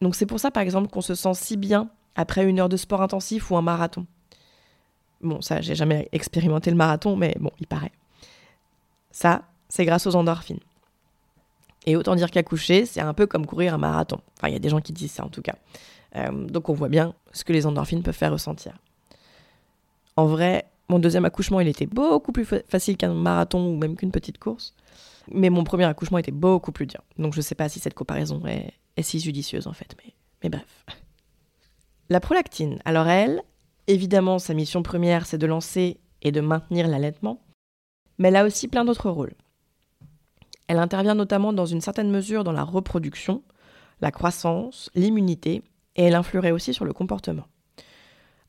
Donc 0.03 0.15
c'est 0.15 0.27
pour 0.27 0.41
ça 0.41 0.51
par 0.51 0.63
exemple 0.63 0.89
qu'on 0.89 1.01
se 1.01 1.15
sent 1.15 1.33
si 1.33 1.57
bien 1.57 1.89
après 2.17 2.45
une 2.45 2.61
heure 2.61 2.69
de 2.69 2.77
sport 2.77 3.01
intensif 3.01 3.51
ou 3.51 3.57
un 3.57 3.63
marathon. 3.63 4.05
Bon, 5.23 5.41
ça, 5.41 5.63
j'ai 5.63 5.75
jamais 5.75 6.11
expérimenté 6.13 6.71
le 6.71 6.77
marathon, 6.77 7.17
mais 7.17 7.35
bon, 7.41 7.51
il 7.59 7.67
paraît. 7.67 7.93
Ça, 9.11 9.45
c'est 9.71 9.87
grâce 9.87 10.07
aux 10.07 10.17
endorphines. 10.17 10.61
Et 11.87 11.97
autant 11.97 12.15
dire 12.15 12.31
qu'accoucher, 12.31 12.85
c'est 12.85 13.01
un 13.01 13.15
peu 13.15 13.27
comme 13.27 13.47
courir 13.47 13.73
un 13.73 13.79
marathon. 13.79 14.21
Enfin, 14.37 14.49
il 14.49 14.53
y 14.53 14.57
a 14.57 14.59
des 14.59 14.69
gens 14.69 14.83
qui 14.83 14.93
disent 14.93 15.13
ça 15.13 15.25
en 15.25 15.31
tout 15.31 15.41
cas. 15.41 15.55
Euh, 16.15 16.47
donc 16.47 16.69
on 16.69 16.75
voit 16.75 16.89
bien 16.89 17.15
ce 17.33 17.45
que 17.45 17.53
les 17.53 17.67
endorphines 17.67 18.03
peuvent 18.03 18.15
faire 18.15 18.33
ressentir. 18.33 18.79
En 20.17 20.27
vrai, 20.27 20.67
mon 20.89 20.99
deuxième 20.99 21.25
accouchement, 21.25 21.61
il 21.61 21.69
était 21.69 21.87
beaucoup 21.87 22.33
plus 22.33 22.47
facile 22.69 22.97
qu'un 22.97 23.13
marathon 23.13 23.67
ou 23.67 23.77
même 23.77 23.97
qu'une 23.97 24.13
petite 24.13 24.39
course. 24.39 24.75
Mais 25.31 25.51
mon 25.51 25.65
premier 25.65 25.85
accouchement 25.85 26.19
était 26.19 26.33
beaucoup 26.33 26.73
plus 26.73 26.87
dur. 26.87 27.03
Donc 27.19 27.33
je 27.35 27.39
ne 27.39 27.43
sais 27.43 27.57
pas 27.57 27.69
si 27.69 27.81
cette 27.81 27.95
comparaison 27.95 28.43
est, 28.47 28.73
si 29.03 29.19
judicieuse 29.19 29.67
en 29.67 29.73
fait. 29.73 29.97
Mais, 29.99 30.13
mais 30.43 30.51
bref. 30.51 30.87
La 32.09 32.21
prolactine, 32.21 32.79
alors 32.85 33.09
elle, 33.09 33.43
évidemment, 33.89 34.39
sa 34.39 34.55
mission 34.55 34.85
première, 34.85 35.27
c'est 35.27 35.39
de 35.39 35.47
lancer 35.47 35.99
et 36.23 36.31
de 36.31 36.41
maintenir 36.41 36.87
l'allaitement. 36.87 37.41
Mais 38.19 38.29
elle 38.29 38.37
a 38.37 38.45
aussi 38.45 38.69
plein 38.69 38.85
d'autres 38.85 39.11
rôles. 39.11 39.35
Elle 40.69 40.79
intervient 40.79 41.17
notamment 41.17 41.53
dans 41.53 41.67
une 41.67 41.81
certaine 41.81 42.11
mesure 42.11 42.45
dans 42.45 42.53
la 42.53 42.63
reproduction, 42.63 43.43
la 44.01 44.13
croissance, 44.13 44.89
l'immunité, 44.95 45.63
et 45.97 46.05
elle 46.05 46.15
influerait 46.15 46.53
aussi 46.53 46.73
sur 46.73 46.85
le 46.85 46.93
comportement. 46.93 47.47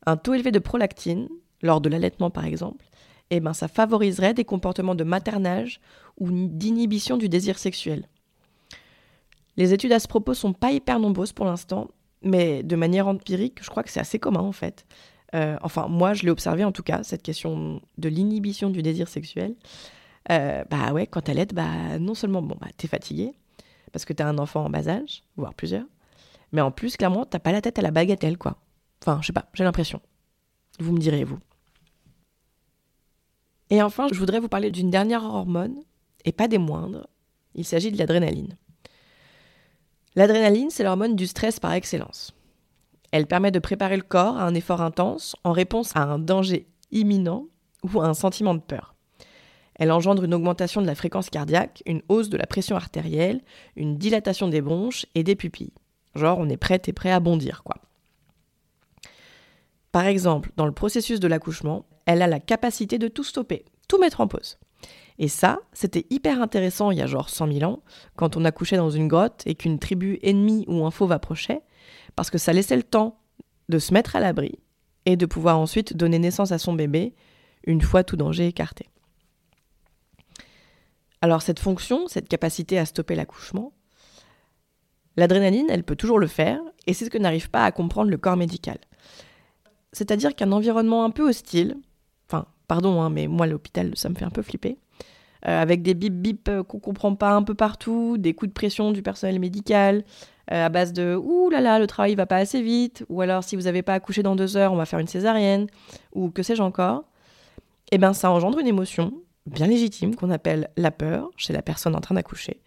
Un 0.06 0.16
taux 0.16 0.34
élevé 0.34 0.52
de 0.52 0.58
prolactine, 0.58 1.28
lors 1.62 1.80
de 1.80 1.88
l'allaitement 1.88 2.30
par 2.30 2.44
exemple, 2.44 2.84
eh 3.30 3.40
ben, 3.40 3.52
ça 3.52 3.68
favoriserait 3.68 4.34
des 4.34 4.44
comportements 4.44 4.94
de 4.94 5.04
maternage 5.04 5.80
ou 6.18 6.30
d'inhibition 6.30 7.16
du 7.16 7.28
désir 7.28 7.58
sexuel. 7.58 8.08
Les 9.56 9.72
études 9.74 9.92
à 9.92 9.98
ce 9.98 10.08
propos 10.08 10.34
sont 10.34 10.52
pas 10.52 10.70
hyper 10.70 11.00
nombreuses 11.00 11.32
pour 11.32 11.44
l'instant, 11.44 11.88
mais 12.22 12.62
de 12.62 12.76
manière 12.76 13.08
empirique, 13.08 13.58
je 13.62 13.68
crois 13.68 13.82
que 13.82 13.90
c'est 13.90 14.00
assez 14.00 14.18
commun 14.18 14.40
en 14.40 14.52
fait. 14.52 14.86
Euh, 15.34 15.58
enfin, 15.62 15.88
moi, 15.88 16.14
je 16.14 16.22
l'ai 16.22 16.30
observé 16.30 16.64
en 16.64 16.72
tout 16.72 16.82
cas, 16.82 17.02
cette 17.02 17.22
question 17.22 17.82
de 17.98 18.08
l'inhibition 18.08 18.70
du 18.70 18.82
désir 18.82 19.08
sexuel. 19.08 19.54
Euh, 20.30 20.64
bah 20.70 20.92
ouais, 20.92 21.06
quand 21.06 21.28
elle 21.28 21.38
est, 21.38 21.52
bah 21.52 21.98
non 21.98 22.14
seulement 22.14 22.42
bon, 22.42 22.56
bah, 22.60 22.68
t'es 22.76 22.88
fatigué, 22.88 23.32
parce 23.92 24.04
que 24.04 24.12
t'as 24.12 24.26
un 24.26 24.38
enfant 24.38 24.64
en 24.64 24.70
bas 24.70 24.88
âge, 24.88 25.22
voire 25.36 25.54
plusieurs, 25.54 25.86
mais 26.52 26.60
en 26.60 26.70
plus, 26.70 26.96
clairement, 26.96 27.24
t'as 27.24 27.38
pas 27.38 27.52
la 27.52 27.60
tête 27.60 27.78
à 27.78 27.82
la 27.82 27.90
bagatelle, 27.90 28.38
quoi. 28.38 28.58
Enfin, 29.02 29.18
je 29.20 29.26
sais 29.26 29.32
pas, 29.32 29.48
j'ai 29.54 29.64
l'impression. 29.64 30.00
Vous 30.80 30.92
me 30.92 30.98
direz, 30.98 31.24
vous. 31.24 31.38
Et 33.70 33.82
enfin, 33.82 34.08
je 34.10 34.18
voudrais 34.18 34.40
vous 34.40 34.48
parler 34.48 34.70
d'une 34.70 34.90
dernière 34.90 35.24
hormone, 35.24 35.76
et 36.24 36.32
pas 36.32 36.48
des 36.48 36.58
moindres. 36.58 37.06
Il 37.54 37.64
s'agit 37.64 37.92
de 37.92 37.98
l'adrénaline. 37.98 38.56
L'adrénaline, 40.14 40.70
c'est 40.70 40.84
l'hormone 40.84 41.16
du 41.16 41.26
stress 41.26 41.60
par 41.60 41.72
excellence. 41.72 42.34
Elle 43.10 43.26
permet 43.26 43.50
de 43.50 43.58
préparer 43.58 43.96
le 43.96 44.02
corps 44.02 44.36
à 44.36 44.44
un 44.44 44.54
effort 44.54 44.82
intense 44.82 45.36
en 45.44 45.52
réponse 45.52 45.96
à 45.96 46.02
un 46.02 46.18
danger 46.18 46.66
imminent 46.90 47.46
ou 47.82 48.00
à 48.00 48.06
un 48.06 48.14
sentiment 48.14 48.54
de 48.54 48.60
peur. 48.60 48.94
Elle 49.74 49.92
engendre 49.92 50.24
une 50.24 50.34
augmentation 50.34 50.82
de 50.82 50.86
la 50.86 50.96
fréquence 50.96 51.30
cardiaque, 51.30 51.82
une 51.86 52.02
hausse 52.08 52.28
de 52.28 52.36
la 52.36 52.46
pression 52.46 52.74
artérielle, 52.74 53.40
une 53.76 53.96
dilatation 53.96 54.48
des 54.48 54.60
bronches 54.60 55.06
et 55.14 55.22
des 55.22 55.36
pupilles. 55.36 55.72
Genre, 56.18 56.38
on 56.38 56.48
est 56.48 56.56
prête 56.56 56.88
et 56.88 56.92
prêt 56.92 57.10
à 57.10 57.20
bondir, 57.20 57.62
quoi. 57.62 57.76
Par 59.92 60.04
exemple, 60.04 60.50
dans 60.56 60.66
le 60.66 60.72
processus 60.72 61.20
de 61.20 61.28
l'accouchement, 61.28 61.86
elle 62.06 62.22
a 62.22 62.26
la 62.26 62.40
capacité 62.40 62.98
de 62.98 63.08
tout 63.08 63.24
stopper, 63.24 63.64
tout 63.88 63.98
mettre 63.98 64.20
en 64.20 64.28
pause. 64.28 64.58
Et 65.18 65.28
ça, 65.28 65.60
c'était 65.72 66.06
hyper 66.10 66.40
intéressant 66.42 66.90
il 66.90 66.98
y 66.98 67.02
a 67.02 67.06
genre 67.06 67.30
100 67.30 67.52
000 67.52 67.70
ans, 67.70 67.82
quand 68.16 68.36
on 68.36 68.44
accouchait 68.44 68.76
dans 68.76 68.90
une 68.90 69.08
grotte 69.08 69.42
et 69.46 69.54
qu'une 69.54 69.78
tribu 69.78 70.18
ennemie 70.22 70.64
ou 70.68 70.84
un 70.84 70.90
fauve 70.90 71.12
approchait, 71.12 71.62
parce 72.16 72.30
que 72.30 72.38
ça 72.38 72.52
laissait 72.52 72.76
le 72.76 72.82
temps 72.82 73.18
de 73.68 73.78
se 73.78 73.92
mettre 73.92 74.14
à 74.14 74.20
l'abri 74.20 74.58
et 75.06 75.16
de 75.16 75.26
pouvoir 75.26 75.58
ensuite 75.58 75.96
donner 75.96 76.18
naissance 76.18 76.52
à 76.52 76.58
son 76.58 76.74
bébé 76.74 77.14
une 77.64 77.80
fois 77.80 78.04
tout 78.04 78.16
danger 78.16 78.46
écarté. 78.46 78.88
Alors 81.20 81.42
cette 81.42 81.58
fonction, 81.58 82.06
cette 82.06 82.28
capacité 82.28 82.78
à 82.78 82.86
stopper 82.86 83.16
l'accouchement, 83.16 83.72
l'adrénaline, 85.18 85.66
elle 85.68 85.82
peut 85.82 85.96
toujours 85.96 86.20
le 86.20 86.28
faire, 86.28 86.60
et 86.86 86.94
c'est 86.94 87.04
ce 87.04 87.10
que 87.10 87.18
n'arrive 87.18 87.50
pas 87.50 87.64
à 87.64 87.72
comprendre 87.72 88.10
le 88.10 88.16
corps 88.16 88.36
médical. 88.36 88.78
C'est-à-dire 89.92 90.34
qu'un 90.34 90.52
environnement 90.52 91.04
un 91.04 91.10
peu 91.10 91.28
hostile, 91.28 91.76
enfin, 92.28 92.46
pardon, 92.68 93.02
hein, 93.02 93.10
mais 93.10 93.26
moi 93.26 93.46
l'hôpital, 93.48 93.90
ça 93.96 94.08
me 94.08 94.14
fait 94.14 94.24
un 94.24 94.30
peu 94.30 94.42
flipper, 94.42 94.78
euh, 95.46 95.60
avec 95.60 95.82
des 95.82 95.94
bip 95.94 96.14
bip 96.14 96.48
euh, 96.48 96.62
qu'on 96.62 96.78
comprend 96.78 97.16
pas 97.16 97.32
un 97.32 97.42
peu 97.42 97.54
partout, 97.54 98.16
des 98.16 98.32
coups 98.32 98.50
de 98.50 98.54
pression 98.54 98.92
du 98.92 99.02
personnel 99.02 99.40
médical, 99.40 100.04
euh, 100.52 100.66
à 100.66 100.68
base 100.68 100.92
de 100.92 101.16
ouh 101.16 101.50
là 101.50 101.60
là, 101.60 101.80
le 101.80 101.88
travail 101.88 102.14
va 102.14 102.26
pas 102.26 102.36
assez 102.36 102.62
vite, 102.62 103.04
ou 103.08 103.20
alors 103.20 103.42
si 103.42 103.56
vous 103.56 103.62
n'avez 103.62 103.82
pas 103.82 103.94
accouché 103.94 104.22
dans 104.22 104.36
deux 104.36 104.56
heures, 104.56 104.72
on 104.72 104.76
va 104.76 104.86
faire 104.86 105.00
une 105.00 105.08
césarienne, 105.08 105.66
ou 106.14 106.30
que 106.30 106.44
sais-je 106.44 106.62
encore, 106.62 107.04
eh 107.90 107.98
ben 107.98 108.12
ça 108.12 108.30
engendre 108.30 108.60
une 108.60 108.68
émotion 108.68 109.12
bien 109.46 109.66
légitime 109.66 110.14
qu'on 110.14 110.30
appelle 110.30 110.70
la 110.76 110.92
peur 110.92 111.30
chez 111.36 111.52
la 111.52 111.62
personne 111.62 111.96
en 111.96 112.00
train 112.00 112.14
d'accoucher. 112.14 112.60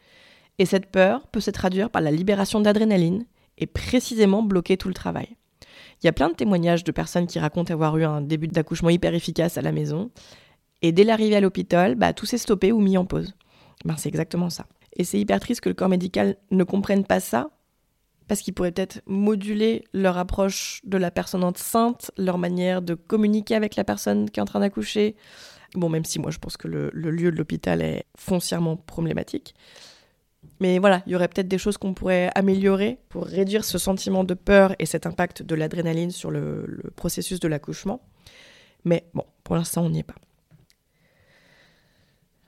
Et 0.59 0.65
cette 0.65 0.87
peur 0.87 1.27
peut 1.27 1.39
se 1.39 1.51
traduire 1.51 1.89
par 1.89 2.01
la 2.01 2.11
libération 2.11 2.59
d'adrénaline 2.59 3.25
et 3.57 3.67
précisément 3.67 4.43
bloquer 4.43 4.77
tout 4.77 4.87
le 4.87 4.93
travail. 4.93 5.35
Il 6.01 6.05
y 6.05 6.09
a 6.09 6.13
plein 6.13 6.29
de 6.29 6.35
témoignages 6.35 6.83
de 6.83 6.91
personnes 6.91 7.27
qui 7.27 7.39
racontent 7.39 7.73
avoir 7.73 7.97
eu 7.97 8.03
un 8.03 8.21
début 8.21 8.47
d'accouchement 8.47 8.89
hyper 8.89 9.13
efficace 9.13 9.57
à 9.57 9.61
la 9.61 9.71
maison. 9.71 10.11
Et 10.81 10.91
dès 10.91 11.03
l'arrivée 11.03 11.35
à 11.35 11.41
l'hôpital, 11.41 11.95
bah, 11.95 12.13
tout 12.13 12.25
s'est 12.25 12.37
stoppé 12.37 12.71
ou 12.71 12.79
mis 12.79 12.97
en 12.97 13.05
pause. 13.05 13.35
Ben, 13.85 13.95
c'est 13.97 14.09
exactement 14.09 14.49
ça. 14.49 14.65
Et 14.97 15.03
c'est 15.03 15.19
hyper 15.19 15.39
triste 15.39 15.61
que 15.61 15.69
le 15.69 15.75
corps 15.75 15.89
médical 15.89 16.37
ne 16.49 16.63
comprenne 16.63 17.05
pas 17.05 17.19
ça, 17.19 17.51
parce 18.27 18.41
qu'il 18.41 18.53
pourrait 18.53 18.71
peut-être 18.71 19.01
moduler 19.05 19.83
leur 19.93 20.17
approche 20.17 20.81
de 20.83 20.97
la 20.97 21.11
personne 21.11 21.43
enceinte, 21.43 22.11
leur 22.17 22.37
manière 22.37 22.81
de 22.81 22.93
communiquer 22.93 23.55
avec 23.55 23.75
la 23.75 23.83
personne 23.83 24.29
qui 24.29 24.39
est 24.39 24.43
en 24.43 24.45
train 24.45 24.59
d'accoucher, 24.59 25.15
Bon, 25.75 25.89
même 25.89 26.05
si 26.05 26.19
moi 26.19 26.31
je 26.31 26.37
pense 26.37 26.57
que 26.57 26.67
le, 26.67 26.89
lieu 26.89 27.31
de 27.31 27.37
l'hôpital 27.37 27.81
est 27.81 28.05
foncièrement 28.17 28.75
problématique. 28.75 29.55
Mais 30.59 30.79
voilà, 30.79 31.01
il 31.05 31.11
y 31.11 31.15
aurait 31.15 31.27
peut-être 31.27 31.47
des 31.47 31.57
choses 31.57 31.77
qu'on 31.77 31.93
pourrait 31.93 32.29
améliorer 32.35 32.99
pour 33.09 33.25
réduire 33.25 33.65
ce 33.65 33.77
sentiment 33.77 34.23
de 34.23 34.35
peur 34.35 34.75
et 34.77 34.85
cet 34.85 35.05
impact 35.05 35.41
de 35.41 35.55
l'adrénaline 35.55 36.11
sur 36.11 36.29
le, 36.29 36.81
processus 36.95 37.39
de 37.39 37.47
l'accouchement. 37.47 38.01
Mais 38.85 39.05
bon, 39.13 39.25
pour 39.43 39.55
l'instant, 39.55 39.83
on 39.83 39.89
n'y 39.89 39.99
est 39.99 40.03
pas. 40.03 40.15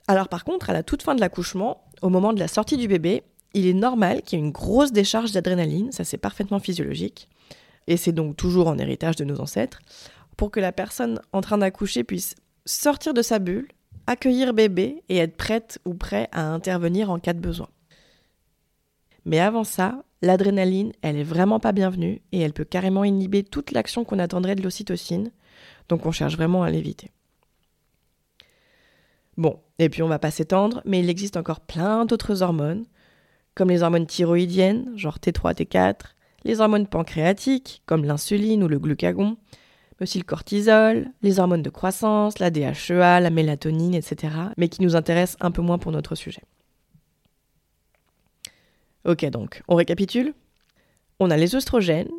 Alors 0.07 0.27
par 0.27 0.43
contre, 0.43 0.69
à 0.69 0.73
la 0.73 0.83
toute 0.83 1.01
fin 1.01 1.15
de 1.15 1.21
l'accouchement, 1.21 1.85
au 2.01 2.09
moment 2.09 2.33
de 2.33 2.39
la 2.39 2.47
sortie 2.47 2.77
du 2.77 2.87
bébé, 2.87 3.23
il 3.53 3.65
est 3.67 3.73
normal 3.73 4.21
qu'il 4.21 4.37
y 4.37 4.41
ait 4.41 4.45
une 4.45 4.51
grosse 4.51 4.91
décharge 4.91 5.31
d'adrénaline, 5.31 5.91
ça 5.91 6.03
c'est 6.03 6.17
parfaitement 6.17 6.59
physiologique, 6.59 7.29
et 7.87 7.97
c'est 7.97 8.11
donc 8.11 8.35
toujours 8.35 8.67
en 8.67 8.77
héritage 8.77 9.15
de 9.15 9.23
nos 9.23 9.39
ancêtres, 9.39 9.79
pour 10.37 10.51
que 10.51 10.59
la 10.59 10.71
personne 10.71 11.19
en 11.31 11.41
train 11.41 11.57
d'accoucher 11.57 12.03
puisse 12.03 12.35
sortir 12.65 13.13
de 13.13 13.21
sa 13.21 13.39
bulle, 13.39 13.67
accueillir 14.07 14.53
bébé 14.53 15.03
et 15.09 15.17
être 15.17 15.37
prête 15.37 15.79
ou 15.85 15.93
prêt 15.93 16.27
à 16.31 16.45
intervenir 16.47 17.09
en 17.09 17.19
cas 17.19 17.33
de 17.33 17.39
besoin. 17.39 17.69
Mais 19.25 19.39
avant 19.39 19.63
ça, 19.63 20.03
l'adrénaline, 20.21 20.91
elle 21.01 21.17
est 21.17 21.23
vraiment 21.23 21.59
pas 21.59 21.71
bienvenue 21.71 22.21
et 22.31 22.39
elle 22.39 22.53
peut 22.53 22.65
carrément 22.65 23.03
inhiber 23.03 23.43
toute 23.43 23.71
l'action 23.71 24.03
qu'on 24.03 24.19
attendrait 24.19 24.55
de 24.55 24.63
l'ocytocine, 24.63 25.31
donc 25.89 26.05
on 26.05 26.11
cherche 26.11 26.35
vraiment 26.35 26.63
à 26.63 26.69
l'éviter. 26.69 27.11
Bon, 29.37 29.59
et 29.79 29.89
puis 29.89 30.03
on 30.03 30.07
va 30.07 30.19
pas 30.19 30.31
s'étendre, 30.31 30.81
mais 30.85 30.99
il 30.99 31.09
existe 31.09 31.37
encore 31.37 31.61
plein 31.61 32.05
d'autres 32.05 32.43
hormones, 32.43 32.85
comme 33.55 33.69
les 33.69 33.83
hormones 33.83 34.07
thyroïdiennes, 34.07 34.91
genre 34.95 35.17
T3, 35.17 35.55
T4, 35.55 36.15
les 36.43 36.59
hormones 36.61 36.87
pancréatiques, 36.87 37.81
comme 37.85 38.05
l'insuline 38.05 38.63
ou 38.63 38.67
le 38.67 38.79
glucagon, 38.79 39.37
aussi 40.01 40.19
le 40.19 40.23
cortisol, 40.23 41.11
les 41.21 41.39
hormones 41.39 41.61
de 41.61 41.69
croissance, 41.69 42.39
la 42.39 42.51
DHEA, 42.51 43.19
la 43.19 43.29
mélatonine, 43.29 43.95
etc., 43.95 44.33
mais 44.57 44.67
qui 44.67 44.81
nous 44.81 44.95
intéressent 44.95 45.37
un 45.39 45.51
peu 45.51 45.61
moins 45.61 45.77
pour 45.77 45.91
notre 45.91 46.15
sujet. 46.15 46.41
Ok, 49.05 49.25
donc, 49.25 49.61
on 49.67 49.75
récapitule. 49.75 50.33
On 51.19 51.29
a 51.29 51.37
les 51.37 51.55
oestrogènes, 51.55 52.11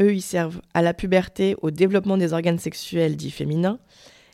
eux, 0.00 0.14
ils 0.14 0.22
servent 0.22 0.60
à 0.74 0.82
la 0.82 0.94
puberté, 0.94 1.54
au 1.60 1.70
développement 1.70 2.16
des 2.16 2.32
organes 2.32 2.58
sexuels 2.58 3.16
dits 3.16 3.30
féminins, 3.30 3.78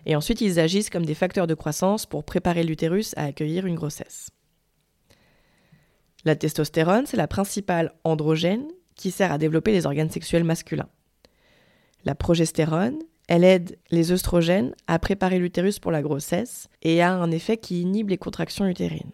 et 0.07 0.15
ensuite 0.15 0.41
ils 0.41 0.61
agissent 0.61 0.91
comme 0.91 1.05
des 1.05 1.15
facteurs 1.15 1.49
de 1.49 1.55
croissance 1.55 2.07
pour 2.07 2.25
préparer 2.25 2.63
l'utérus 2.63 3.13
à 3.17 3.25
accueillir 3.25 3.67
une 3.67 3.75
grossesse. 3.75 4.31
La 6.25 6.37
testostérone, 6.37 7.07
c'est 7.07 7.17
la 7.17 7.29
principale 7.29 7.93
androgène 8.05 8.67
qui 8.95 9.11
sert 9.11 9.33
à 9.33 9.39
développer 9.39 9.73
les 9.73 9.87
organes 9.87 10.11
sexuels 10.11 10.45
masculins. 10.45 10.89
La 12.05 12.15
progestérone, 12.15 12.99
elle 13.29 13.45
aide 13.45 13.79
les 13.91 14.13
œstrogènes 14.13 14.75
à 14.87 14.99
préparer 15.01 15.39
l'utérus 15.39 15.81
pour 15.81 15.91
la 15.91 16.03
grossesse 16.03 16.69
et 16.83 17.03
a 17.03 17.13
un 17.13 17.31
effet 17.33 17.57
qui 17.57 17.83
inhibe 17.83 18.11
les 18.11 18.19
contractions 18.19 18.67
utérines. 18.67 19.11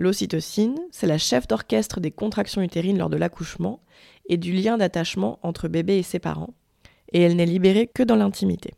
L'ocytocine, 0.00 0.80
c'est 0.90 1.06
la 1.06 1.18
chef 1.18 1.46
d'orchestre 1.46 2.00
des 2.00 2.10
contractions 2.10 2.62
utérines 2.62 2.96
lors 2.96 3.10
de 3.10 3.18
l'accouchement 3.18 3.82
et 4.30 4.38
du 4.38 4.54
lien 4.54 4.78
d'attachement 4.78 5.38
entre 5.42 5.68
bébé 5.68 5.98
et 5.98 6.02
ses 6.02 6.18
parents, 6.18 6.54
et 7.12 7.20
elle 7.20 7.36
n'est 7.36 7.44
libérée 7.44 7.86
que 7.86 8.02
dans 8.02 8.16
l'intimité. 8.16 8.72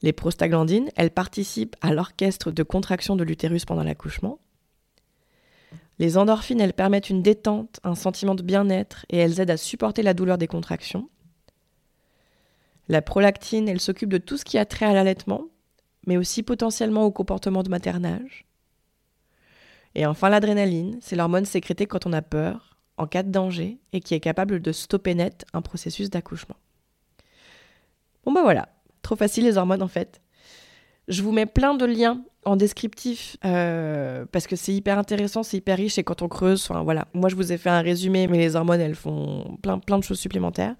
Les 0.00 0.12
prostaglandines, 0.12 0.90
elles 0.94 1.10
participent 1.10 1.74
à 1.80 1.92
l'orchestre 1.92 2.52
de 2.52 2.62
contraction 2.62 3.16
de 3.16 3.24
l'utérus 3.24 3.64
pendant 3.64 3.82
l'accouchement. 3.82 4.38
Les 5.98 6.16
endorphines, 6.16 6.60
elles 6.60 6.72
permettent 6.72 7.10
une 7.10 7.22
détente, 7.22 7.80
un 7.82 7.96
sentiment 7.96 8.36
de 8.36 8.44
bien-être 8.44 9.06
et 9.08 9.16
elles 9.16 9.40
aident 9.40 9.50
à 9.50 9.56
supporter 9.56 10.02
la 10.02 10.14
douleur 10.14 10.38
des 10.38 10.46
contractions. 10.46 11.10
La 12.86 13.02
prolactine, 13.02 13.68
elle 13.68 13.80
s'occupe 13.80 14.10
de 14.10 14.18
tout 14.18 14.36
ce 14.36 14.44
qui 14.44 14.56
a 14.56 14.64
trait 14.64 14.86
à 14.86 14.92
l'allaitement, 14.92 15.46
mais 16.06 16.16
aussi 16.16 16.44
potentiellement 16.44 17.02
au 17.02 17.10
comportement 17.10 17.64
de 17.64 17.70
maternage. 17.70 18.47
Et 19.98 20.06
enfin, 20.06 20.28
l'adrénaline, 20.28 20.96
c'est 21.00 21.16
l'hormone 21.16 21.44
sécrétée 21.44 21.86
quand 21.86 22.06
on 22.06 22.12
a 22.12 22.22
peur, 22.22 22.76
en 22.98 23.08
cas 23.08 23.24
de 23.24 23.32
danger, 23.32 23.78
et 23.92 23.98
qui 23.98 24.14
est 24.14 24.20
capable 24.20 24.60
de 24.60 24.70
stopper 24.70 25.16
net 25.16 25.44
un 25.54 25.60
processus 25.60 26.08
d'accouchement. 26.08 26.54
Bon 28.24 28.32
ben 28.32 28.42
voilà, 28.42 28.68
trop 29.02 29.16
facile 29.16 29.42
les 29.42 29.56
hormones 29.56 29.82
en 29.82 29.88
fait. 29.88 30.20
Je 31.08 31.20
vous 31.20 31.32
mets 31.32 31.46
plein 31.46 31.74
de 31.74 31.84
liens 31.84 32.22
en 32.44 32.54
descriptif 32.54 33.38
euh, 33.44 34.24
parce 34.30 34.46
que 34.46 34.54
c'est 34.54 34.72
hyper 34.72 35.00
intéressant, 35.00 35.42
c'est 35.42 35.56
hyper 35.56 35.78
riche 35.78 35.98
et 35.98 36.04
quand 36.04 36.22
on 36.22 36.28
creuse, 36.28 36.62
enfin 36.62 36.84
voilà, 36.84 37.08
moi 37.12 37.28
je 37.28 37.34
vous 37.34 37.50
ai 37.50 37.58
fait 37.58 37.70
un 37.70 37.80
résumé, 37.80 38.28
mais 38.28 38.38
les 38.38 38.54
hormones 38.54 38.80
elles 38.80 38.94
font 38.94 39.58
plein, 39.62 39.80
plein 39.80 39.98
de 39.98 40.04
choses 40.04 40.20
supplémentaires. 40.20 40.76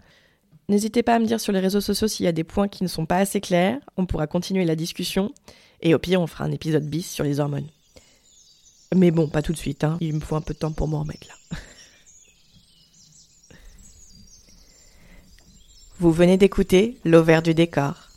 N'hésitez 0.69 1.03
pas 1.03 1.17
à 1.17 1.19
me 1.19 1.27
dire 1.27 1.41
sur 1.41 1.53
les 1.53 1.59
réseaux 1.59 1.81
sociaux 1.81 2.07
s'il 2.07 2.25
y 2.25 2.29
a 2.29 2.33
des 2.33 2.45
points 2.45 2.69
qui 2.69 2.85
ne 2.85 2.89
sont 2.89 3.05
pas 3.05 3.17
assez 3.17 3.41
clairs, 3.41 3.81
on 3.97 4.07
pourra 4.07 4.29
continuer 4.29 4.65
la 4.65 4.77
discussion 4.77 5.33
et 5.81 5.93
au 5.93 5.99
pire 5.99 6.21
on 6.21 6.29
fera 6.29 6.45
un 6.45 6.53
épisode 6.53 6.85
bis 6.85 7.11
sur 7.11 7.25
les 7.25 7.41
hormones. 7.41 7.67
Mais 8.95 9.11
bon, 9.11 9.29
pas 9.29 9.43
tout 9.43 9.53
de 9.53 9.59
suite, 9.59 9.85
hein. 9.85 9.99
il 10.01 10.15
me 10.15 10.21
faut 10.21 10.37
un 10.37 10.41
peu 10.41 10.55
de 10.55 10.59
temps 10.59 10.73
pour 10.73 10.89
m'en 10.89 11.01
remettre 11.01 11.29
là. 11.29 11.35
Vous 16.01 16.13
venez 16.13 16.37
d'écouter 16.37 16.97
L'Auvert 17.05 17.43
du 17.43 17.55
décor. 17.55 18.09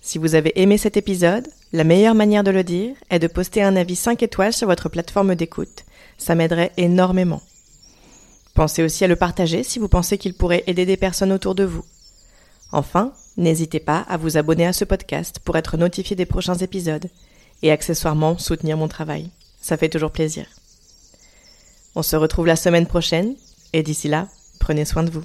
Si 0.00 0.18
vous 0.18 0.34
avez 0.34 0.60
aimé 0.60 0.76
cet 0.76 0.96
épisode, 0.96 1.46
la 1.72 1.84
meilleure 1.84 2.16
manière 2.16 2.42
de 2.42 2.50
le 2.50 2.64
dire 2.64 2.96
est 3.10 3.20
de 3.20 3.28
poster 3.28 3.62
un 3.62 3.76
avis 3.76 3.94
5 3.94 4.22
étoiles 4.24 4.52
sur 4.52 4.66
votre 4.66 4.88
plateforme 4.88 5.36
d'écoute. 5.36 5.84
Ça 6.18 6.34
m'aiderait 6.34 6.72
énormément. 6.76 7.40
Pensez 8.54 8.82
aussi 8.82 9.04
à 9.04 9.08
le 9.08 9.16
partager 9.16 9.62
si 9.62 9.78
vous 9.78 9.88
pensez 9.88 10.18
qu'il 10.18 10.34
pourrait 10.34 10.64
aider 10.66 10.84
des 10.84 10.96
personnes 10.96 11.32
autour 11.32 11.54
de 11.54 11.64
vous. 11.64 11.84
Enfin, 12.72 13.12
n'hésitez 13.36 13.80
pas 13.80 14.00
à 14.08 14.16
vous 14.16 14.36
abonner 14.36 14.66
à 14.66 14.72
ce 14.72 14.84
podcast 14.84 15.38
pour 15.44 15.56
être 15.56 15.76
notifié 15.76 16.16
des 16.16 16.26
prochains 16.26 16.56
épisodes 16.56 17.08
et 17.62 17.70
accessoirement 17.70 18.36
soutenir 18.36 18.76
mon 18.76 18.88
travail. 18.88 19.30
Ça 19.62 19.76
fait 19.76 19.88
toujours 19.88 20.10
plaisir. 20.10 20.44
On 21.94 22.02
se 22.02 22.16
retrouve 22.16 22.46
la 22.46 22.56
semaine 22.56 22.86
prochaine 22.86 23.36
et 23.72 23.82
d'ici 23.82 24.08
là, 24.08 24.28
prenez 24.58 24.84
soin 24.84 25.04
de 25.04 25.10
vous. 25.10 25.24